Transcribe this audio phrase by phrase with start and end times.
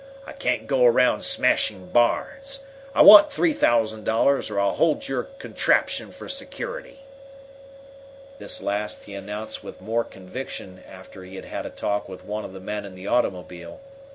[0.25, 2.61] I can't go around smashing barns.
[2.95, 7.01] I want three thousand dollars, or I'll hold your contraption for security."
[8.39, 12.43] This last he announced with more conviction after he had had a talk with one
[12.43, 13.79] of the men in the automobile.